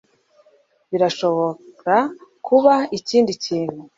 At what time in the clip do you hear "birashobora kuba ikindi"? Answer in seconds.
0.91-3.31